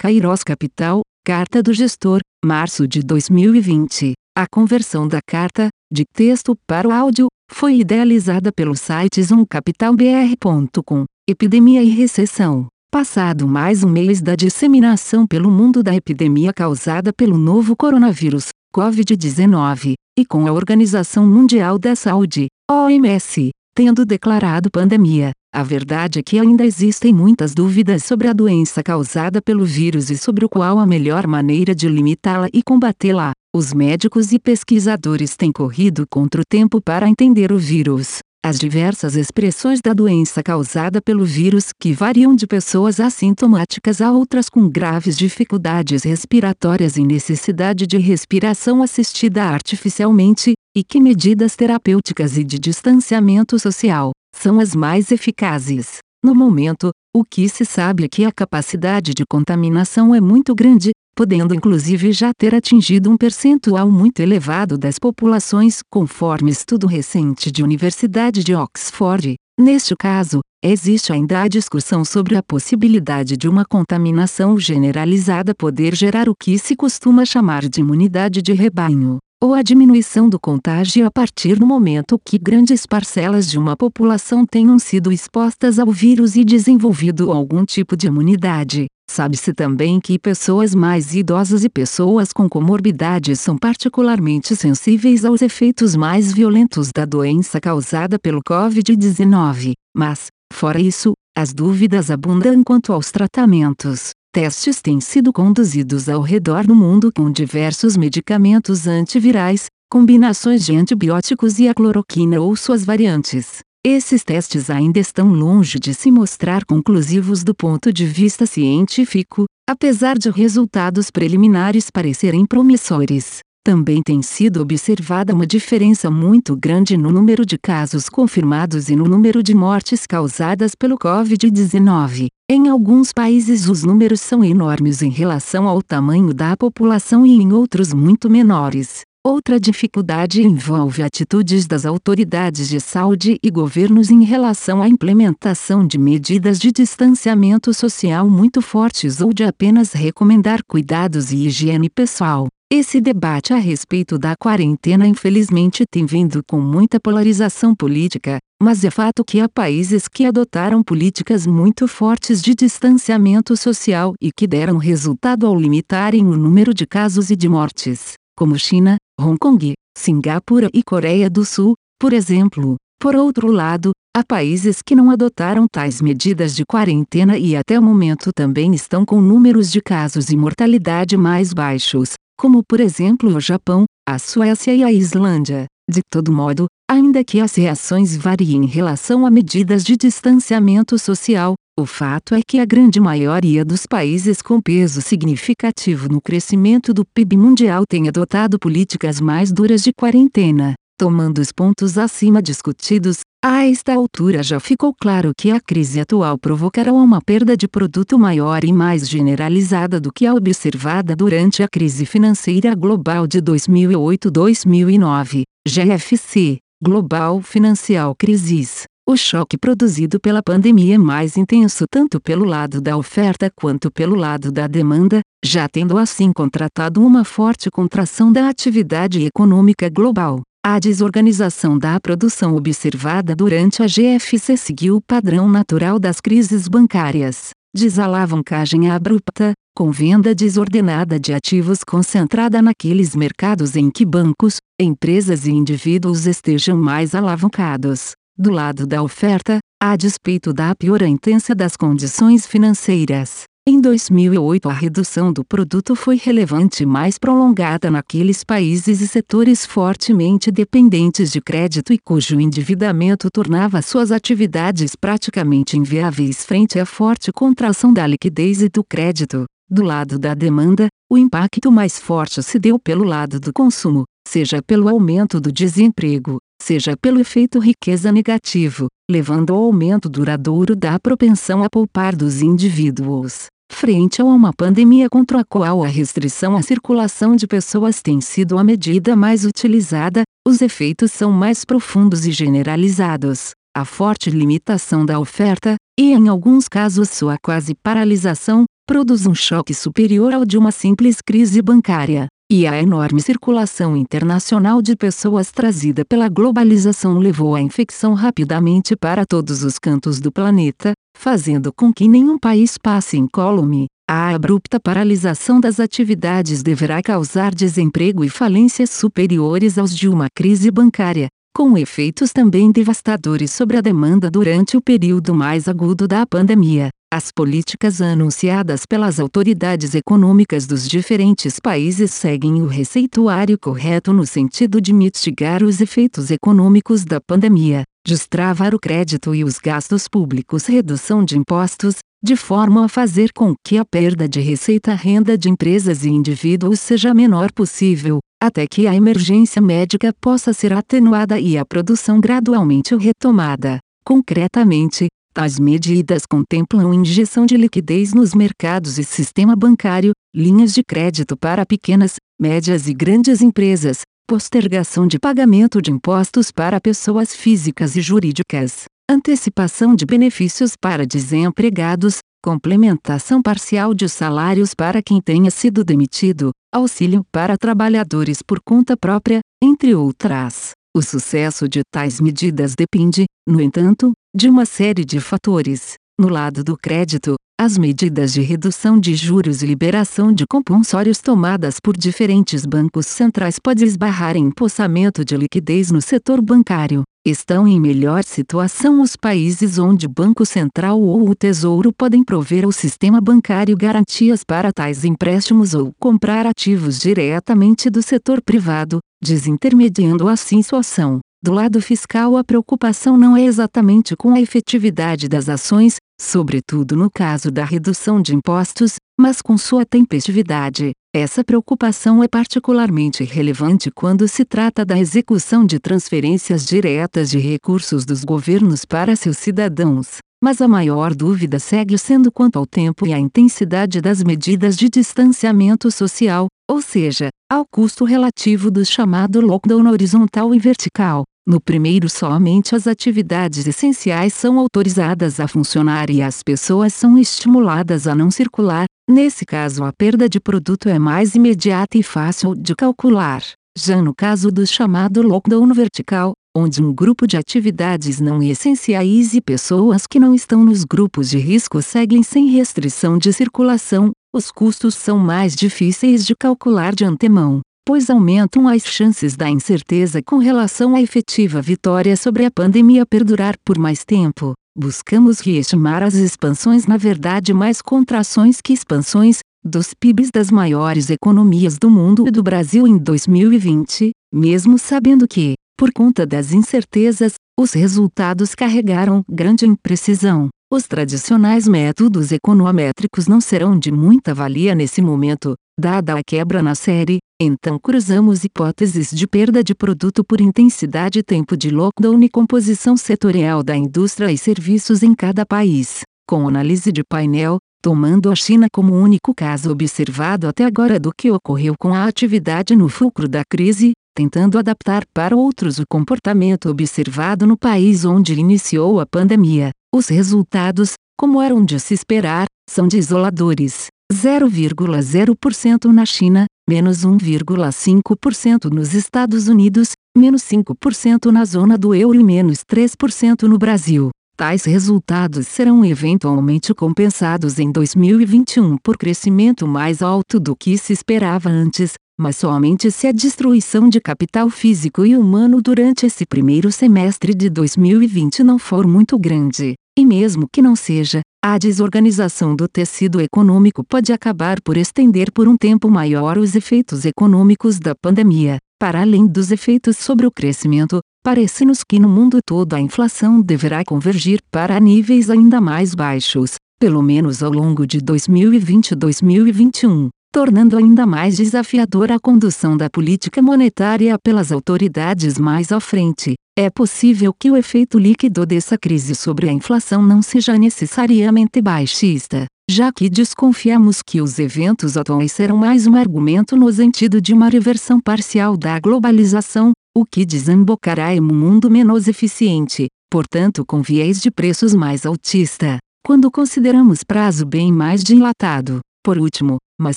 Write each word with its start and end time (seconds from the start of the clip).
Kairos 0.00 0.44
Capital, 0.44 1.00
Carta 1.24 1.60
do 1.60 1.72
Gestor, 1.72 2.20
março 2.44 2.86
de 2.86 3.02
2020. 3.02 4.12
A 4.36 4.46
conversão 4.48 5.08
da 5.08 5.18
carta, 5.20 5.70
de 5.92 6.04
texto 6.14 6.56
para 6.68 6.86
o 6.86 6.92
áudio, 6.92 7.26
foi 7.50 7.80
idealizada 7.80 8.52
pelo 8.52 8.76
site 8.76 9.20
zoomcapitalbr.com. 9.20 11.04
Epidemia 11.28 11.82
e 11.82 11.88
recessão. 11.88 12.68
Passado 12.92 13.48
mais 13.48 13.82
um 13.82 13.88
mês 13.88 14.22
da 14.22 14.36
disseminação 14.36 15.26
pelo 15.26 15.50
mundo 15.50 15.82
da 15.82 15.92
epidemia 15.92 16.52
causada 16.52 17.12
pelo 17.12 17.36
novo 17.36 17.74
coronavírus, 17.76 18.50
Covid-19, 18.72 19.94
e 20.16 20.24
com 20.24 20.46
a 20.46 20.52
Organização 20.52 21.26
Mundial 21.26 21.76
da 21.76 21.96
Saúde, 21.96 22.46
OMS, 22.70 23.50
tendo 23.78 24.04
declarado 24.04 24.72
pandemia, 24.72 25.30
a 25.54 25.62
verdade 25.62 26.18
é 26.18 26.22
que 26.24 26.36
ainda 26.36 26.66
existem 26.66 27.14
muitas 27.14 27.54
dúvidas 27.54 28.02
sobre 28.02 28.26
a 28.26 28.32
doença 28.32 28.82
causada 28.82 29.40
pelo 29.40 29.64
vírus 29.64 30.10
e 30.10 30.18
sobre 30.18 30.44
o 30.44 30.48
qual 30.48 30.80
a 30.80 30.84
melhor 30.84 31.28
maneira 31.28 31.72
de 31.76 31.88
limitá-la 31.88 32.48
e 32.52 32.60
combatê-la. 32.60 33.30
Os 33.54 33.72
médicos 33.72 34.32
e 34.32 34.38
pesquisadores 34.40 35.36
têm 35.36 35.52
corrido 35.52 36.04
contra 36.10 36.40
o 36.40 36.44
tempo 36.44 36.80
para 36.82 37.08
entender 37.08 37.52
o 37.52 37.56
vírus. 37.56 38.18
As 38.48 38.58
diversas 38.58 39.14
expressões 39.14 39.82
da 39.82 39.92
doença 39.92 40.42
causada 40.42 41.02
pelo 41.02 41.22
vírus, 41.22 41.66
que 41.78 41.92
variam 41.92 42.34
de 42.34 42.46
pessoas 42.46 42.98
assintomáticas 42.98 44.00
a 44.00 44.10
outras 44.10 44.48
com 44.48 44.66
graves 44.70 45.18
dificuldades 45.18 46.02
respiratórias 46.02 46.96
e 46.96 47.04
necessidade 47.04 47.86
de 47.86 47.98
respiração 47.98 48.82
assistida 48.82 49.44
artificialmente, 49.44 50.54
e 50.74 50.82
que 50.82 50.98
medidas 50.98 51.56
terapêuticas 51.56 52.38
e 52.38 52.42
de 52.42 52.58
distanciamento 52.58 53.58
social 53.58 54.12
são 54.34 54.58
as 54.58 54.74
mais 54.74 55.12
eficazes. 55.12 55.98
No 56.24 56.34
momento, 56.34 56.90
o 57.14 57.24
que 57.24 57.50
se 57.50 57.66
sabe 57.66 58.04
é 58.04 58.08
que 58.08 58.24
a 58.24 58.32
capacidade 58.32 59.12
de 59.12 59.26
contaminação 59.28 60.14
é 60.14 60.22
muito 60.22 60.54
grande, 60.54 60.92
podendo 61.18 61.52
inclusive 61.52 62.12
já 62.12 62.30
ter 62.32 62.54
atingido 62.54 63.10
um 63.10 63.16
percentual 63.16 63.90
muito 63.90 64.20
elevado 64.20 64.78
das 64.78 65.00
populações, 65.00 65.80
conforme 65.90 66.52
estudo 66.52 66.86
recente 66.86 67.50
de 67.50 67.60
Universidade 67.60 68.44
de 68.44 68.54
Oxford. 68.54 69.34
Neste 69.58 69.96
caso, 69.96 70.38
existe 70.62 71.12
ainda 71.12 71.42
a 71.42 71.48
discussão 71.48 72.04
sobre 72.04 72.36
a 72.36 72.42
possibilidade 72.42 73.36
de 73.36 73.48
uma 73.48 73.64
contaminação 73.64 74.56
generalizada 74.56 75.56
poder 75.56 75.92
gerar 75.92 76.28
o 76.28 76.36
que 76.40 76.56
se 76.56 76.76
costuma 76.76 77.24
chamar 77.24 77.68
de 77.68 77.80
imunidade 77.80 78.40
de 78.40 78.52
rebanho 78.52 79.18
ou 79.42 79.54
a 79.54 79.62
diminuição 79.62 80.28
do 80.28 80.38
contágio 80.38 81.06
a 81.06 81.10
partir 81.10 81.56
do 81.56 81.66
momento 81.66 82.20
que 82.24 82.38
grandes 82.38 82.84
parcelas 82.84 83.48
de 83.48 83.56
uma 83.56 83.76
população 83.76 84.44
tenham 84.44 84.78
sido 84.78 85.12
expostas 85.12 85.78
ao 85.78 85.90
vírus 85.92 86.34
e 86.34 86.44
desenvolvido 86.44 87.30
algum 87.30 87.64
tipo 87.64 87.96
de 87.96 88.08
imunidade. 88.08 88.86
Sabe-se 89.08 89.54
também 89.54 90.00
que 90.00 90.18
pessoas 90.18 90.74
mais 90.74 91.14
idosas 91.14 91.64
e 91.64 91.68
pessoas 91.68 92.32
com 92.32 92.48
comorbidades 92.48 93.40
são 93.40 93.56
particularmente 93.56 94.54
sensíveis 94.56 95.24
aos 95.24 95.40
efeitos 95.40 95.94
mais 95.94 96.32
violentos 96.32 96.90
da 96.94 97.04
doença 97.04 97.60
causada 97.60 98.18
pelo 98.18 98.42
Covid-19. 98.42 99.72
Mas, 99.96 100.26
fora 100.52 100.80
isso, 100.80 101.12
as 101.36 101.54
dúvidas 101.54 102.10
abundam 102.10 102.62
quanto 102.64 102.92
aos 102.92 103.10
tratamentos. 103.10 104.10
Testes 104.32 104.82
têm 104.82 105.00
sido 105.00 105.32
conduzidos 105.32 106.06
ao 106.06 106.20
redor 106.20 106.66
do 106.66 106.74
mundo 106.74 107.10
com 107.14 107.30
diversos 107.30 107.96
medicamentos 107.96 108.86
antivirais, 108.86 109.66
combinações 109.90 110.66
de 110.66 110.76
antibióticos 110.76 111.58
e 111.58 111.66
a 111.66 111.74
cloroquina 111.74 112.38
ou 112.38 112.54
suas 112.54 112.84
variantes. 112.84 113.60
Esses 113.82 114.22
testes 114.22 114.68
ainda 114.68 114.98
estão 114.98 115.32
longe 115.32 115.78
de 115.78 115.94
se 115.94 116.10
mostrar 116.10 116.66
conclusivos 116.66 117.42
do 117.42 117.54
ponto 117.54 117.90
de 117.90 118.04
vista 118.04 118.44
científico, 118.44 119.46
apesar 119.68 120.18
de 120.18 120.30
resultados 120.30 121.10
preliminares 121.10 121.90
parecerem 121.90 122.44
promissores. 122.44 123.38
Também 123.64 124.02
tem 124.02 124.20
sido 124.20 124.60
observada 124.60 125.34
uma 125.34 125.46
diferença 125.46 126.10
muito 126.10 126.54
grande 126.54 126.98
no 126.98 127.10
número 127.10 127.46
de 127.46 127.56
casos 127.56 128.10
confirmados 128.10 128.90
e 128.90 128.96
no 128.96 129.04
número 129.04 129.42
de 129.42 129.54
mortes 129.54 130.06
causadas 130.06 130.74
pelo 130.74 130.98
Covid-19. 130.98 132.28
Em 132.50 132.66
alguns 132.66 133.12
países 133.12 133.68
os 133.68 133.84
números 133.84 134.22
são 134.22 134.42
enormes 134.42 135.02
em 135.02 135.10
relação 135.10 135.68
ao 135.68 135.82
tamanho 135.82 136.32
da 136.32 136.56
população 136.56 137.26
e 137.26 137.36
em 137.36 137.52
outros 137.52 137.92
muito 137.92 138.30
menores. 138.30 139.02
Outra 139.22 139.60
dificuldade 139.60 140.42
envolve 140.42 141.02
atitudes 141.02 141.66
das 141.66 141.84
autoridades 141.84 142.66
de 142.66 142.80
saúde 142.80 143.38
e 143.42 143.50
governos 143.50 144.08
em 144.08 144.24
relação 144.24 144.80
à 144.80 144.88
implementação 144.88 145.86
de 145.86 145.98
medidas 145.98 146.58
de 146.58 146.72
distanciamento 146.72 147.74
social 147.74 148.30
muito 148.30 148.62
fortes 148.62 149.20
ou 149.20 149.34
de 149.34 149.44
apenas 149.44 149.92
recomendar 149.92 150.60
cuidados 150.66 151.30
e 151.30 151.46
higiene 151.46 151.90
pessoal. 151.90 152.46
Esse 152.72 152.98
debate 152.98 153.52
a 153.52 153.58
respeito 153.58 154.18
da 154.18 154.34
quarentena 154.34 155.06
infelizmente 155.06 155.84
tem 155.90 156.06
vindo 156.06 156.42
com 156.48 156.58
muita 156.58 156.98
polarização 156.98 157.74
política, 157.74 158.38
mas 158.60 158.84
é 158.84 158.90
fato 158.90 159.24
que 159.24 159.40
há 159.40 159.48
países 159.48 160.08
que 160.08 160.24
adotaram 160.24 160.82
políticas 160.82 161.46
muito 161.46 161.86
fortes 161.86 162.42
de 162.42 162.54
distanciamento 162.54 163.56
social 163.56 164.14
e 164.20 164.30
que 164.32 164.46
deram 164.46 164.76
resultado 164.76 165.46
ao 165.46 165.54
limitarem 165.54 166.26
o 166.26 166.36
número 166.36 166.74
de 166.74 166.86
casos 166.86 167.30
e 167.30 167.36
de 167.36 167.48
mortes, 167.48 168.14
como 168.36 168.58
China, 168.58 168.96
Hong 169.20 169.38
Kong, 169.38 169.74
Singapura 169.96 170.68
e 170.74 170.82
Coreia 170.82 171.30
do 171.30 171.44
Sul, 171.44 171.74
por 172.00 172.12
exemplo. 172.12 172.76
Por 173.00 173.14
outro 173.14 173.52
lado, 173.52 173.92
há 174.16 174.24
países 174.24 174.82
que 174.82 174.96
não 174.96 175.10
adotaram 175.10 175.66
tais 175.70 176.00
medidas 176.00 176.54
de 176.56 176.64
quarentena 176.64 177.38
e 177.38 177.54
até 177.54 177.78
o 177.78 177.82
momento 177.82 178.30
também 178.34 178.74
estão 178.74 179.04
com 179.04 179.20
números 179.20 179.70
de 179.70 179.80
casos 179.80 180.30
e 180.30 180.36
mortalidade 180.36 181.16
mais 181.16 181.52
baixos, 181.52 182.14
como 182.36 182.62
por 182.68 182.80
exemplo 182.80 183.36
o 183.36 183.40
Japão, 183.40 183.84
a 184.08 184.18
Suécia 184.18 184.74
e 184.74 184.82
a 184.82 184.92
Islândia. 184.92 185.66
De 185.88 186.00
todo 186.10 186.32
modo, 186.32 186.66
ainda 186.90 187.22
que 187.22 187.40
as 187.40 187.54
reações 187.54 188.16
variem 188.16 188.64
em 188.64 188.66
relação 188.66 189.26
a 189.26 189.30
medidas 189.30 189.84
de 189.84 189.96
distanciamento 189.96 190.98
social, 190.98 191.54
o 191.78 191.86
fato 191.86 192.34
é 192.34 192.40
que 192.44 192.58
a 192.58 192.64
grande 192.64 192.98
maioria 192.98 193.64
dos 193.64 193.86
países 193.86 194.42
com 194.42 194.60
peso 194.60 195.00
significativo 195.00 196.08
no 196.08 196.20
crescimento 196.20 196.92
do 196.92 197.04
PIB 197.04 197.36
mundial 197.36 197.84
tem 197.88 198.08
adotado 198.08 198.58
políticas 198.58 199.20
mais 199.20 199.52
duras 199.52 199.82
de 199.82 199.92
quarentena. 199.92 200.74
Tomando 200.98 201.38
os 201.38 201.52
pontos 201.52 201.96
acima 201.96 202.42
discutidos, 202.42 203.20
a 203.44 203.64
esta 203.64 203.94
altura 203.94 204.42
já 204.42 204.58
ficou 204.58 204.92
claro 204.92 205.30
que 205.38 205.52
a 205.52 205.60
crise 205.60 206.00
atual 206.00 206.36
provocará 206.36 206.92
uma 206.92 207.20
perda 207.20 207.56
de 207.56 207.68
produto 207.68 208.18
maior 208.18 208.64
e 208.64 208.72
mais 208.72 209.08
generalizada 209.08 210.00
do 210.00 210.10
que 210.12 210.26
a 210.26 210.34
observada 210.34 211.14
durante 211.14 211.62
a 211.62 211.68
crise 211.68 212.04
financeira 212.04 212.74
global 212.74 213.28
de 213.28 213.40
2008-2009, 213.40 215.42
GFC, 215.64 216.58
Global 216.80 217.42
Financial 217.42 218.14
Crisis. 218.14 218.84
O 219.04 219.16
choque 219.16 219.58
produzido 219.58 220.20
pela 220.20 220.40
pandemia 220.40 220.94
é 220.94 220.98
mais 220.98 221.36
intenso 221.36 221.86
tanto 221.90 222.20
pelo 222.20 222.44
lado 222.44 222.80
da 222.80 222.96
oferta 222.96 223.50
quanto 223.52 223.90
pelo 223.90 224.14
lado 224.14 224.52
da 224.52 224.68
demanda, 224.68 225.20
já 225.44 225.68
tendo 225.68 225.98
assim 225.98 226.32
contratado 226.32 227.04
uma 227.04 227.24
forte 227.24 227.68
contração 227.68 228.32
da 228.32 228.48
atividade 228.48 229.24
econômica 229.24 229.90
global. 229.90 230.42
A 230.64 230.78
desorganização 230.78 231.76
da 231.76 231.98
produção 231.98 232.54
observada 232.54 233.34
durante 233.34 233.82
a 233.82 233.86
GFC 233.86 234.56
seguiu 234.56 234.98
o 234.98 235.02
padrão 235.02 235.48
natural 235.48 235.98
das 235.98 236.20
crises 236.20 236.68
bancárias. 236.68 237.50
Desalavancagem 237.78 238.90
abrupta, 238.90 239.52
com 239.72 239.92
venda 239.92 240.34
desordenada 240.34 241.16
de 241.20 241.32
ativos 241.32 241.84
concentrada 241.84 242.60
naqueles 242.60 243.14
mercados 243.14 243.76
em 243.76 243.88
que 243.88 244.04
bancos, 244.04 244.56
empresas 244.80 245.46
e 245.46 245.52
indivíduos 245.52 246.26
estejam 246.26 246.76
mais 246.76 247.14
alavancados. 247.14 248.14
Do 248.36 248.50
lado 248.50 248.84
da 248.84 249.00
oferta, 249.00 249.60
a 249.80 249.94
despeito 249.94 250.52
da 250.52 250.74
piora 250.74 251.06
intensa 251.06 251.54
das 251.54 251.76
condições 251.76 252.44
financeiras, 252.48 253.44
em 253.68 253.82
2008 253.82 254.66
a 254.66 254.72
redução 254.72 255.30
do 255.30 255.44
produto 255.44 255.94
foi 255.94 256.16
relevante 256.16 256.84
e 256.84 256.86
mais 256.86 257.18
prolongada 257.18 257.90
naqueles 257.90 258.42
países 258.42 259.02
e 259.02 259.06
setores 259.06 259.66
fortemente 259.66 260.50
dependentes 260.50 261.30
de 261.30 261.38
crédito 261.38 261.92
e 261.92 261.98
cujo 261.98 262.40
endividamento 262.40 263.30
tornava 263.30 263.82
suas 263.82 264.10
atividades 264.10 264.96
praticamente 264.96 265.76
inviáveis 265.76 266.46
frente 266.46 266.78
à 266.78 266.86
forte 266.86 267.30
contração 267.30 267.92
da 267.92 268.06
liquidez 268.06 268.62
e 268.62 268.70
do 268.70 268.82
crédito. 268.82 269.44
Do 269.68 269.82
lado 269.82 270.18
da 270.18 270.32
demanda, 270.32 270.88
o 271.12 271.18
impacto 271.18 271.70
mais 271.70 271.98
forte 271.98 272.42
se 272.42 272.58
deu 272.58 272.78
pelo 272.78 273.04
lado 273.04 273.38
do 273.38 273.52
consumo, 273.52 274.04
seja 274.26 274.62
pelo 274.62 274.88
aumento 274.88 275.38
do 275.38 275.52
desemprego, 275.52 276.38
seja 276.58 276.96
pelo 276.96 277.20
efeito 277.20 277.58
riqueza 277.58 278.10
negativo, 278.10 278.86
levando 279.10 279.52
ao 279.52 279.62
aumento 279.62 280.08
duradouro 280.08 280.74
da 280.74 280.98
propensão 280.98 281.62
a 281.62 281.68
poupar 281.68 282.16
dos 282.16 282.40
indivíduos. 282.40 283.48
Frente 283.70 284.20
a 284.20 284.24
uma 284.24 284.52
pandemia 284.52 285.08
contra 285.08 285.40
a 285.40 285.44
qual 285.44 285.84
a 285.84 285.86
restrição 285.86 286.56
à 286.56 286.62
circulação 286.62 287.36
de 287.36 287.46
pessoas 287.46 288.02
tem 288.02 288.20
sido 288.20 288.58
a 288.58 288.64
medida 288.64 289.14
mais 289.14 289.44
utilizada, 289.44 290.22
os 290.46 290.60
efeitos 290.60 291.12
são 291.12 291.30
mais 291.30 291.64
profundos 291.64 292.26
e 292.26 292.32
generalizados. 292.32 293.52
A 293.76 293.84
forte 293.84 294.30
limitação 294.30 295.06
da 295.06 295.20
oferta, 295.20 295.76
e 295.98 296.12
em 296.12 296.28
alguns 296.28 296.66
casos 296.66 297.10
sua 297.10 297.36
quase 297.40 297.74
paralisação, 297.74 298.64
produz 298.86 299.26
um 299.26 299.34
choque 299.34 299.72
superior 299.72 300.32
ao 300.32 300.44
de 300.44 300.58
uma 300.58 300.72
simples 300.72 301.20
crise 301.20 301.62
bancária. 301.62 302.26
E 302.50 302.66
a 302.66 302.80
enorme 302.80 303.20
circulação 303.20 303.94
internacional 303.94 304.80
de 304.80 304.96
pessoas 304.96 305.50
trazida 305.50 306.02
pela 306.02 306.30
globalização 306.30 307.18
levou 307.18 307.54
a 307.54 307.60
infecção 307.60 308.14
rapidamente 308.14 308.96
para 308.96 309.26
todos 309.26 309.62
os 309.62 309.78
cantos 309.78 310.18
do 310.18 310.32
planeta, 310.32 310.94
fazendo 311.14 311.70
com 311.70 311.92
que 311.92 312.08
nenhum 312.08 312.38
país 312.38 312.78
passe 312.78 313.18
incólume. 313.18 313.84
A 314.08 314.30
abrupta 314.30 314.80
paralisação 314.80 315.60
das 315.60 315.78
atividades 315.78 316.62
deverá 316.62 317.02
causar 317.02 317.54
desemprego 317.54 318.24
e 318.24 318.30
falências 318.30 318.88
superiores 318.88 319.76
aos 319.76 319.94
de 319.94 320.08
uma 320.08 320.28
crise 320.34 320.70
bancária, 320.70 321.28
com 321.54 321.76
efeitos 321.76 322.32
também 322.32 322.72
devastadores 322.72 323.50
sobre 323.50 323.76
a 323.76 323.82
demanda 323.82 324.30
durante 324.30 324.74
o 324.74 324.80
período 324.80 325.34
mais 325.34 325.68
agudo 325.68 326.08
da 326.08 326.24
pandemia. 326.26 326.88
As 327.10 327.32
políticas 327.32 328.02
anunciadas 328.02 328.84
pelas 328.84 329.18
autoridades 329.18 329.94
econômicas 329.94 330.66
dos 330.66 330.86
diferentes 330.86 331.58
países 331.58 332.12
seguem 332.12 332.60
o 332.60 332.66
receituário 332.66 333.58
correto 333.58 334.12
no 334.12 334.26
sentido 334.26 334.78
de 334.78 334.92
mitigar 334.92 335.62
os 335.62 335.80
efeitos 335.80 336.30
econômicos 336.30 337.06
da 337.06 337.18
pandemia, 337.18 337.82
destravar 338.06 338.74
o 338.74 338.78
crédito 338.78 339.34
e 339.34 339.42
os 339.42 339.58
gastos 339.58 340.06
públicos, 340.06 340.66
redução 340.66 341.24
de 341.24 341.38
impostos, 341.38 341.96
de 342.22 342.36
forma 342.36 342.84
a 342.84 342.88
fazer 342.88 343.30
com 343.34 343.54
que 343.66 343.78
a 343.78 343.86
perda 343.86 344.28
de 344.28 344.40
receita 344.40 344.92
renda 344.92 345.38
de 345.38 345.48
empresas 345.48 346.04
e 346.04 346.10
indivíduos 346.10 346.78
seja 346.78 347.12
a 347.12 347.14
menor 347.14 347.50
possível, 347.52 348.18
até 348.38 348.66
que 348.66 348.86
a 348.86 348.94
emergência 348.94 349.62
médica 349.62 350.12
possa 350.20 350.52
ser 350.52 350.74
atenuada 350.74 351.40
e 351.40 351.56
a 351.56 351.64
produção 351.64 352.20
gradualmente 352.20 352.94
retomada. 352.94 353.78
Concretamente, 354.04 355.08
Tais 355.38 355.56
medidas 355.56 356.26
contemplam 356.26 356.92
injeção 356.92 357.46
de 357.46 357.56
liquidez 357.56 358.12
nos 358.12 358.34
mercados 358.34 358.98
e 358.98 359.04
sistema 359.04 359.54
bancário, 359.54 360.10
linhas 360.34 360.74
de 360.74 360.82
crédito 360.82 361.36
para 361.36 361.64
pequenas, 361.64 362.16
médias 362.40 362.88
e 362.88 362.92
grandes 362.92 363.40
empresas, 363.40 364.00
postergação 364.26 365.06
de 365.06 365.16
pagamento 365.16 365.80
de 365.80 365.92
impostos 365.92 366.50
para 366.50 366.80
pessoas 366.80 367.36
físicas 367.36 367.94
e 367.94 368.00
jurídicas, 368.00 368.86
antecipação 369.08 369.94
de 369.94 370.04
benefícios 370.04 370.72
para 370.74 371.06
desempregados, 371.06 372.18
complementação 372.44 373.40
parcial 373.40 373.94
de 373.94 374.08
salários 374.08 374.74
para 374.74 375.00
quem 375.00 375.22
tenha 375.22 375.52
sido 375.52 375.84
demitido, 375.84 376.50
auxílio 376.74 377.24
para 377.30 377.56
trabalhadores 377.56 378.42
por 378.42 378.58
conta 378.60 378.96
própria, 378.96 379.38
entre 379.62 379.94
outras. 379.94 380.72
O 380.96 381.00
sucesso 381.00 381.68
de 381.68 381.82
tais 381.92 382.20
medidas 382.20 382.74
depende, 382.76 383.26
no 383.46 383.60
entanto, 383.60 384.12
de 384.34 384.48
uma 384.48 384.66
série 384.66 385.04
de 385.04 385.20
fatores. 385.20 385.94
No 386.20 386.28
lado 386.28 386.62
do 386.62 386.76
crédito, 386.76 387.36
as 387.58 387.78
medidas 387.78 388.32
de 388.32 388.40
redução 388.40 388.98
de 388.98 389.14
juros 389.14 389.62
e 389.62 389.66
liberação 389.66 390.32
de 390.32 390.44
compulsórios 390.46 391.18
tomadas 391.18 391.80
por 391.80 391.96
diferentes 391.96 392.66
bancos 392.66 393.06
centrais 393.06 393.58
podem 393.58 393.86
esbarrar 393.86 394.36
em 394.36 394.46
empossamento 394.46 395.24
de 395.24 395.36
liquidez 395.36 395.90
no 395.90 396.02
setor 396.02 396.42
bancário. 396.42 397.02
Estão 397.26 397.66
em 397.66 397.80
melhor 397.80 398.22
situação 398.22 399.00
os 399.00 399.16
países 399.16 399.78
onde 399.78 400.06
o 400.06 400.10
Banco 400.10 400.44
Central 400.44 401.00
ou 401.00 401.28
o 401.28 401.34
Tesouro 401.34 401.92
podem 401.92 402.22
prover 402.22 402.64
ao 402.64 402.72
sistema 402.72 403.20
bancário 403.20 403.76
garantias 403.76 404.44
para 404.44 404.72
tais 404.72 405.04
empréstimos 405.04 405.74
ou 405.74 405.92
comprar 405.98 406.46
ativos 406.46 406.98
diretamente 406.98 407.88
do 407.88 408.02
setor 408.02 408.42
privado, 408.42 408.98
desintermediando 409.22 410.28
assim 410.28 410.62
sua 410.62 410.80
ação. 410.80 411.20
Do 411.40 411.52
lado 411.52 411.80
fiscal, 411.80 412.36
a 412.36 412.42
preocupação 412.42 413.16
não 413.16 413.36
é 413.36 413.44
exatamente 413.44 414.16
com 414.16 414.34
a 414.34 414.40
efetividade 414.40 415.28
das 415.28 415.48
ações, 415.48 415.94
sobretudo 416.20 416.96
no 416.96 417.08
caso 417.08 417.48
da 417.48 417.64
redução 417.64 418.20
de 418.20 418.34
impostos, 418.34 418.96
mas 419.16 419.40
com 419.40 419.56
sua 419.56 419.86
tempestividade. 419.86 420.90
Essa 421.14 421.44
preocupação 421.44 422.24
é 422.24 422.26
particularmente 422.26 423.22
relevante 423.22 423.88
quando 423.88 424.26
se 424.26 424.44
trata 424.44 424.84
da 424.84 424.98
execução 424.98 425.64
de 425.64 425.78
transferências 425.78 426.66
diretas 426.66 427.30
de 427.30 427.38
recursos 427.38 428.04
dos 428.04 428.24
governos 428.24 428.84
para 428.84 429.14
seus 429.14 429.38
cidadãos. 429.38 430.18
Mas 430.42 430.60
a 430.60 430.66
maior 430.66 431.14
dúvida 431.14 431.60
segue 431.60 431.96
sendo 431.96 432.32
quanto 432.32 432.58
ao 432.58 432.66
tempo 432.66 433.06
e 433.06 433.12
à 433.12 433.18
intensidade 433.18 434.00
das 434.00 434.24
medidas 434.24 434.76
de 434.76 434.88
distanciamento 434.88 435.88
social, 435.90 436.48
ou 436.70 436.82
seja, 436.82 437.30
ao 437.50 437.64
custo 437.64 438.04
relativo 438.04 438.70
do 438.70 438.84
chamado 438.84 439.40
lockdown 439.40 439.88
horizontal 439.88 440.54
e 440.54 440.58
vertical. 440.58 441.24
No 441.48 441.58
primeiro, 441.58 442.10
somente 442.10 442.74
as 442.74 442.86
atividades 442.86 443.66
essenciais 443.66 444.34
são 444.34 444.58
autorizadas 444.58 445.40
a 445.40 445.48
funcionar 445.48 446.10
e 446.10 446.20
as 446.20 446.42
pessoas 446.42 446.92
são 446.92 447.16
estimuladas 447.18 448.06
a 448.06 448.14
não 448.14 448.30
circular. 448.30 448.84
Nesse 449.08 449.46
caso, 449.46 449.82
a 449.82 449.90
perda 449.90 450.28
de 450.28 450.38
produto 450.38 450.90
é 450.90 450.98
mais 450.98 451.34
imediata 451.34 451.96
e 451.96 452.02
fácil 452.02 452.54
de 452.54 452.74
calcular. 452.76 453.42
Já 453.78 454.02
no 454.02 454.14
caso 454.14 454.50
do 454.52 454.66
chamado 454.66 455.22
lockdown 455.22 455.72
vertical, 455.72 456.32
onde 456.54 456.82
um 456.82 456.92
grupo 456.92 457.26
de 457.26 457.38
atividades 457.38 458.20
não 458.20 458.42
essenciais 458.42 459.32
e 459.32 459.40
pessoas 459.40 460.06
que 460.06 460.18
não 460.18 460.34
estão 460.34 460.64
nos 460.64 460.84
grupos 460.84 461.30
de 461.30 461.38
risco 461.38 461.80
seguem 461.80 462.22
sem 462.22 462.48
restrição 462.48 463.16
de 463.16 463.32
circulação, 463.32 464.10
os 464.34 464.50
custos 464.50 464.94
são 464.94 465.18
mais 465.18 465.56
difíceis 465.56 466.24
de 466.24 466.34
calcular 466.36 466.94
de 466.94 467.04
antemão, 467.04 467.60
pois 467.86 468.10
aumentam 468.10 468.68
as 468.68 468.82
chances 468.84 469.36
da 469.36 469.48
incerteza 469.48 470.20
com 470.22 470.36
relação 470.36 470.94
à 470.94 471.00
efetiva 471.00 471.62
vitória 471.62 472.16
sobre 472.16 472.44
a 472.44 472.50
pandemia 472.50 473.06
perdurar 473.06 473.56
por 473.64 473.78
mais 473.78 474.04
tempo. 474.04 474.52
Buscamos 474.78 475.40
reestimar 475.40 476.02
as 476.02 476.14
expansões, 476.14 476.86
na 476.86 476.96
verdade, 476.96 477.52
mais 477.54 477.80
contrações 477.80 478.60
que 478.60 478.72
expansões, 478.72 479.40
dos 479.64 479.92
PIBs 479.92 480.30
das 480.30 480.50
maiores 480.50 481.10
economias 481.10 481.78
do 481.78 481.90
mundo 481.90 482.28
e 482.28 482.30
do 482.30 482.42
Brasil 482.42 482.86
em 482.86 482.96
2020, 482.96 484.12
mesmo 484.32 484.78
sabendo 484.78 485.26
que, 485.26 485.54
por 485.76 485.90
conta 485.92 486.26
das 486.26 486.52
incertezas, 486.52 487.34
os 487.58 487.72
resultados 487.72 488.54
carregaram 488.54 489.24
grande 489.28 489.66
imprecisão. 489.66 490.48
Os 490.70 490.86
tradicionais 490.86 491.66
métodos 491.66 492.30
econométricos 492.30 493.26
não 493.26 493.40
serão 493.40 493.78
de 493.78 493.90
muita 493.90 494.34
valia 494.34 494.74
nesse 494.74 495.00
momento, 495.00 495.54
dada 495.80 496.18
a 496.18 496.22
quebra 496.22 496.62
na 496.62 496.74
série, 496.74 497.20
então 497.40 497.78
cruzamos 497.78 498.44
hipóteses 498.44 499.10
de 499.10 499.26
perda 499.26 499.64
de 499.64 499.74
produto 499.74 500.22
por 500.22 500.42
intensidade 500.42 501.20
e 501.20 501.22
tempo 501.22 501.56
de 501.56 501.70
lockdown 501.70 502.22
e 502.22 502.28
composição 502.28 502.98
setorial 502.98 503.62
da 503.62 503.74
indústria 503.74 504.30
e 504.30 504.36
serviços 504.36 505.02
em 505.02 505.14
cada 505.14 505.46
país. 505.46 506.02
Com 506.28 506.46
análise 506.46 506.92
de 506.92 507.02
painel, 507.02 507.56
tomando 507.82 508.30
a 508.30 508.34
China 508.34 508.66
como 508.70 508.94
único 508.94 509.34
caso 509.34 509.70
observado 509.70 510.46
até 510.46 510.66
agora 510.66 511.00
do 511.00 511.12
que 511.16 511.30
ocorreu 511.30 511.76
com 511.80 511.94
a 511.94 512.04
atividade 512.04 512.76
no 512.76 512.90
fulcro 512.90 513.26
da 513.26 513.42
crise, 513.42 513.92
tentando 514.14 514.58
adaptar 514.58 515.04
para 515.14 515.34
outros 515.34 515.78
o 515.78 515.84
comportamento 515.88 516.68
observado 516.68 517.46
no 517.46 517.56
país 517.56 518.04
onde 518.04 518.34
iniciou 518.34 519.00
a 519.00 519.06
pandemia. 519.06 519.70
Os 519.94 520.08
resultados, 520.08 520.92
como 521.18 521.40
eram 521.40 521.64
de 521.64 521.80
se 521.80 521.94
esperar, 521.94 522.46
são 522.68 522.86
desoladores. 522.86 523.86
0,0% 524.12 525.86
na 525.86 526.04
China, 526.04 526.44
menos 526.68 527.06
1,5% 527.06 528.70
nos 528.70 528.92
Estados 528.92 529.48
Unidos, 529.48 529.92
menos 530.16 530.42
5% 530.42 531.32
na 531.32 531.44
zona 531.46 531.78
do 531.78 531.94
euro 531.94 532.20
e 532.20 532.22
menos 532.22 532.58
3% 532.70 533.44
no 533.44 533.56
Brasil. 533.56 534.10
Tais 534.36 534.64
resultados 534.64 535.46
serão 535.48 535.82
eventualmente 535.82 536.74
compensados 536.74 537.58
em 537.58 537.72
2021 537.72 538.76
por 538.78 538.98
crescimento 538.98 539.66
mais 539.66 540.02
alto 540.02 540.38
do 540.38 540.54
que 540.54 540.76
se 540.76 540.92
esperava 540.92 541.48
antes, 541.48 541.94
mas 542.18 542.36
somente 542.36 542.90
se 542.90 543.06
a 543.06 543.12
destruição 543.12 543.88
de 543.88 544.00
capital 544.00 544.50
físico 544.50 545.06
e 545.06 545.16
humano 545.16 545.62
durante 545.62 546.04
esse 546.04 546.26
primeiro 546.26 546.72
semestre 546.72 547.32
de 547.32 547.48
2020 547.48 548.42
não 548.42 548.58
for 548.58 548.88
muito 548.88 549.16
grande. 549.16 549.74
E 549.96 550.04
mesmo 550.04 550.48
que 550.52 550.60
não 550.60 550.74
seja, 550.74 551.20
a 551.42 551.56
desorganização 551.56 552.56
do 552.56 552.68
tecido 552.68 553.20
econômico 553.20 553.84
pode 553.84 554.12
acabar 554.12 554.60
por 554.60 554.76
estender 554.76 555.30
por 555.32 555.46
um 555.46 555.56
tempo 555.56 555.88
maior 555.88 556.36
os 556.36 556.56
efeitos 556.56 557.04
econômicos 557.04 557.78
da 557.78 557.94
pandemia. 557.94 558.58
Para 558.80 559.02
além 559.02 559.26
dos 559.26 559.52
efeitos 559.52 559.96
sobre 559.96 560.26
o 560.26 560.30
crescimento, 560.30 561.00
parece-nos 561.22 561.84
que 561.84 562.00
no 562.00 562.08
mundo 562.08 562.40
todo 562.44 562.74
a 562.74 562.80
inflação 562.80 563.40
deverá 563.40 563.84
convergir 563.84 564.40
para 564.50 564.78
níveis 564.80 565.30
ainda 565.30 565.60
mais 565.60 565.94
baixos, 565.94 566.54
pelo 566.80 567.02
menos 567.02 567.42
ao 567.42 567.52
longo 567.52 567.86
de 567.86 568.00
2020 568.00 568.90
e 568.90 568.94
2021 568.96 570.10
tornando 570.32 570.76
ainda 570.76 571.06
mais 571.06 571.36
desafiadora 571.36 572.14
a 572.14 572.20
condução 572.20 572.76
da 572.76 572.90
política 572.90 573.40
monetária 573.40 574.18
pelas 574.22 574.52
autoridades 574.52 575.38
mais 575.38 575.72
à 575.72 575.80
frente. 575.80 576.34
É 576.56 576.68
possível 576.68 577.32
que 577.32 577.50
o 577.50 577.56
efeito 577.56 577.98
líquido 577.98 578.44
dessa 578.44 578.76
crise 578.76 579.14
sobre 579.14 579.48
a 579.48 579.52
inflação 579.52 580.02
não 580.02 580.20
seja 580.20 580.58
necessariamente 580.58 581.62
baixista, 581.62 582.46
já 582.68 582.92
que 582.92 583.08
desconfiamos 583.08 584.02
que 584.02 584.20
os 584.20 584.38
eventos 584.38 584.96
atuais 584.96 585.32
serão 585.32 585.56
mais 585.56 585.86
um 585.86 585.94
argumento 585.94 586.56
no 586.56 586.70
sentido 586.72 587.20
de 587.20 587.32
uma 587.32 587.48
reversão 587.48 588.00
parcial 588.00 588.56
da 588.56 588.78
globalização, 588.78 589.72
o 589.96 590.04
que 590.04 590.26
desembocará 590.26 591.14
em 591.14 591.20
um 591.20 591.34
mundo 591.34 591.70
menos 591.70 592.08
eficiente, 592.08 592.88
portanto 593.10 593.64
com 593.64 593.80
viés 593.80 594.20
de 594.20 594.30
preços 594.30 594.74
mais 594.74 595.06
altista. 595.06 595.78
quando 596.04 596.30
consideramos 596.30 597.04
prazo 597.04 597.44
bem 597.44 597.70
mais 597.70 598.02
dilatado. 598.02 598.80
Por 599.04 599.18
último, 599.18 599.58
mas 599.80 599.96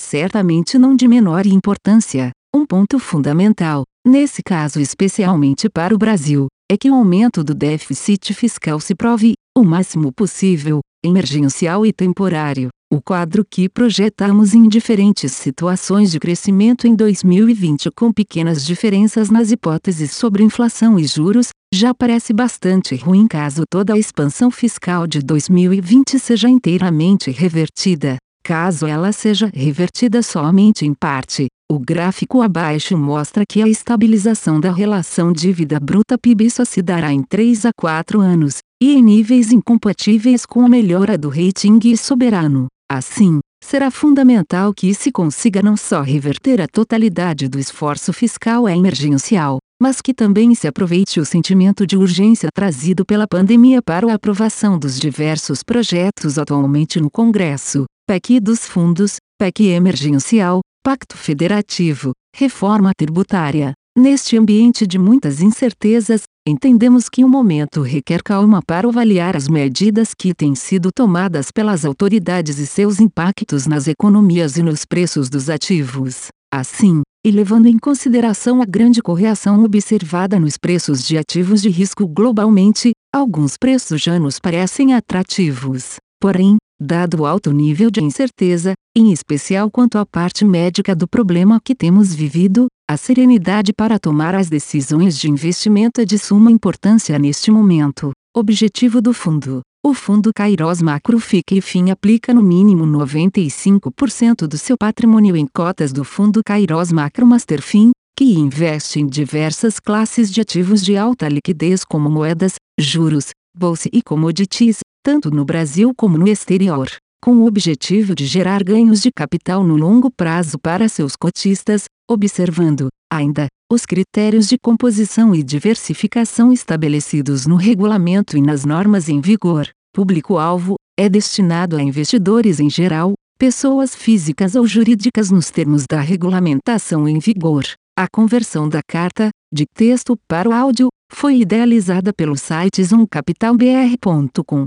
certamente 0.00 0.78
não 0.78 0.94
de 0.94 1.08
menor 1.08 1.46
importância, 1.46 2.30
um 2.54 2.64
ponto 2.66 2.98
fundamental, 2.98 3.82
nesse 4.06 4.42
caso 4.42 4.80
especialmente 4.80 5.68
para 5.68 5.94
o 5.94 5.98
Brasil, 5.98 6.46
é 6.70 6.76
que 6.76 6.90
o 6.90 6.94
aumento 6.94 7.42
do 7.42 7.54
déficit 7.54 8.32
fiscal 8.34 8.78
se 8.78 8.94
prove, 8.94 9.34
o 9.56 9.64
máximo 9.64 10.12
possível, 10.12 10.80
emergencial 11.04 11.84
e 11.84 11.92
temporário. 11.92 12.68
O 12.92 13.00
quadro 13.00 13.42
que 13.42 13.70
projetamos 13.70 14.54
em 14.54 14.68
diferentes 14.68 15.32
situações 15.32 16.10
de 16.10 16.20
crescimento 16.20 16.86
em 16.86 16.94
2020 16.94 17.90
com 17.90 18.12
pequenas 18.12 18.66
diferenças 18.66 19.30
nas 19.30 19.50
hipóteses 19.50 20.12
sobre 20.12 20.42
inflação 20.42 20.98
e 20.98 21.06
juros, 21.06 21.48
já 21.74 21.94
parece 21.94 22.34
bastante 22.34 22.94
ruim 22.96 23.26
caso 23.26 23.62
toda 23.70 23.94
a 23.94 23.98
expansão 23.98 24.50
fiscal 24.50 25.06
de 25.06 25.20
2020 25.20 26.18
seja 26.18 26.50
inteiramente 26.50 27.30
revertida. 27.30 28.18
Caso 28.44 28.86
ela 28.86 29.12
seja 29.12 29.50
revertida 29.54 30.20
somente 30.22 30.84
em 30.84 30.92
parte, 30.92 31.46
o 31.70 31.78
gráfico 31.78 32.42
abaixo 32.42 32.98
mostra 32.98 33.44
que 33.48 33.62
a 33.62 33.68
estabilização 33.68 34.60
da 34.60 34.70
relação 34.70 35.32
dívida 35.32 35.80
bruta 35.80 36.18
PIB 36.18 36.50
só 36.50 36.64
se 36.64 36.82
dará 36.82 37.12
em 37.12 37.22
3 37.22 37.66
a 37.66 37.70
4 37.74 38.20
anos, 38.20 38.58
e 38.82 38.94
em 38.94 39.02
níveis 39.02 39.52
incompatíveis 39.52 40.44
com 40.44 40.66
a 40.66 40.68
melhora 40.68 41.16
do 41.16 41.28
rating 41.28 41.96
soberano. 41.96 42.66
Assim, 42.90 43.38
será 43.64 43.90
fundamental 43.90 44.74
que 44.74 44.92
se 44.92 45.10
consiga 45.10 45.62
não 45.62 45.76
só 45.78 46.02
reverter 46.02 46.60
a 46.60 46.66
totalidade 46.66 47.48
do 47.48 47.58
esforço 47.58 48.12
fiscal 48.12 48.68
emergencial, 48.68 49.58
mas 49.80 50.02
que 50.02 50.12
também 50.12 50.54
se 50.54 50.68
aproveite 50.68 51.20
o 51.20 51.24
sentimento 51.24 51.86
de 51.86 51.96
urgência 51.96 52.50
trazido 52.54 53.04
pela 53.06 53.26
pandemia 53.26 53.80
para 53.80 54.10
a 54.10 54.14
aprovação 54.14 54.78
dos 54.78 54.98
diversos 54.98 55.62
projetos 55.62 56.38
atualmente 56.38 57.00
no 57.00 57.10
Congresso. 57.10 57.86
PEC 58.04 58.40
dos 58.40 58.66
fundos, 58.66 59.16
PEC 59.38 59.68
emergencial, 59.68 60.60
Pacto 60.82 61.16
Federativo, 61.16 62.10
reforma 62.34 62.90
tributária. 62.96 63.74
Neste 63.96 64.36
ambiente 64.36 64.88
de 64.88 64.98
muitas 64.98 65.40
incertezas, 65.40 66.22
entendemos 66.46 67.08
que 67.08 67.22
o 67.24 67.28
momento 67.28 67.80
requer 67.80 68.20
calma 68.20 68.60
para 68.66 68.88
avaliar 68.88 69.36
as 69.36 69.46
medidas 69.46 70.14
que 70.18 70.34
têm 70.34 70.56
sido 70.56 70.90
tomadas 70.92 71.52
pelas 71.52 71.84
autoridades 71.84 72.58
e 72.58 72.66
seus 72.66 72.98
impactos 72.98 73.66
nas 73.66 73.86
economias 73.86 74.56
e 74.56 74.64
nos 74.64 74.84
preços 74.84 75.30
dos 75.30 75.48
ativos. 75.48 76.26
Assim, 76.52 77.02
e 77.24 77.30
levando 77.30 77.66
em 77.66 77.78
consideração 77.78 78.60
a 78.60 78.64
grande 78.64 79.00
correção 79.00 79.62
observada 79.62 80.40
nos 80.40 80.56
preços 80.58 81.06
de 81.06 81.16
ativos 81.16 81.62
de 81.62 81.68
risco 81.68 82.08
globalmente, 82.08 82.90
alguns 83.14 83.56
preços 83.56 84.02
já 84.02 84.18
nos 84.18 84.40
parecem 84.40 84.92
atrativos. 84.92 85.96
Porém, 86.20 86.56
dado 86.82 87.20
o 87.20 87.26
alto 87.26 87.52
nível 87.52 87.90
de 87.90 88.02
incerteza, 88.02 88.74
em 88.96 89.12
especial 89.12 89.70
quanto 89.70 89.96
à 89.96 90.04
parte 90.04 90.44
médica 90.44 90.94
do 90.94 91.06
problema 91.08 91.60
que 91.64 91.74
temos 91.74 92.12
vivido, 92.12 92.66
a 92.90 92.96
serenidade 92.96 93.72
para 93.72 93.98
tomar 93.98 94.34
as 94.34 94.48
decisões 94.50 95.16
de 95.16 95.30
investimento 95.30 96.00
é 96.00 96.04
de 96.04 96.18
suma 96.18 96.50
importância 96.50 97.18
neste 97.18 97.50
momento. 97.50 98.10
Objetivo 98.36 99.00
do 99.00 99.14
fundo. 99.14 99.60
O 99.84 99.94
fundo 99.94 100.30
Kairos 100.34 100.80
Macro 100.82 101.18
fica 101.18 101.54
e 101.54 101.60
fim 101.60 101.90
aplica 101.90 102.34
no 102.34 102.42
mínimo 102.42 102.84
95% 102.84 104.46
do 104.46 104.58
seu 104.58 104.76
patrimônio 104.78 105.36
em 105.36 105.46
cotas 105.46 105.92
do 105.92 106.04
fundo 106.04 106.40
Kairos 106.44 106.92
Macro 106.92 107.26
Master 107.26 107.62
Fin, 107.62 107.90
que 108.16 108.24
investe 108.24 109.00
em 109.00 109.06
diversas 109.06 109.80
classes 109.80 110.30
de 110.30 110.40
ativos 110.40 110.82
de 110.82 110.96
alta 110.96 111.28
liquidez 111.28 111.84
como 111.84 112.10
moedas, 112.10 112.54
juros, 112.78 113.30
bolsa 113.56 113.88
e 113.92 114.02
commodities, 114.02 114.80
tanto 115.02 115.30
no 115.30 115.44
Brasil 115.44 115.92
como 115.96 116.16
no 116.16 116.28
exterior, 116.28 116.88
com 117.22 117.36
o 117.36 117.46
objetivo 117.46 118.14
de 118.14 118.26
gerar 118.26 118.62
ganhos 118.62 119.00
de 119.00 119.10
capital 119.10 119.64
no 119.64 119.76
longo 119.76 120.10
prazo 120.10 120.58
para 120.58 120.88
seus 120.88 121.16
cotistas, 121.16 121.84
observando, 122.08 122.88
ainda, 123.12 123.46
os 123.72 123.84
critérios 123.86 124.48
de 124.48 124.56
composição 124.58 125.34
e 125.34 125.42
diversificação 125.42 126.52
estabelecidos 126.52 127.46
no 127.46 127.56
regulamento 127.56 128.36
e 128.36 128.42
nas 128.42 128.64
normas 128.64 129.08
em 129.08 129.20
vigor. 129.20 129.68
Público-alvo 129.94 130.76
é 130.98 131.08
destinado 131.08 131.76
a 131.76 131.82
investidores 131.82 132.60
em 132.60 132.70
geral, 132.70 133.14
pessoas 133.38 133.94
físicas 133.94 134.54
ou 134.54 134.66
jurídicas 134.66 135.30
nos 135.30 135.50
termos 135.50 135.84
da 135.90 136.00
regulamentação 136.00 137.08
em 137.08 137.18
vigor. 137.18 137.64
A 137.98 138.06
conversão 138.10 138.68
da 138.68 138.80
carta, 138.86 139.30
de 139.52 139.64
texto 139.74 140.16
para 140.26 140.48
o 140.48 140.52
áudio, 140.52 140.88
foi 141.12 141.40
idealizada 141.40 142.12
pelo 142.12 142.36
site 142.36 142.82
zoomcapitalbr.com. 142.82 144.66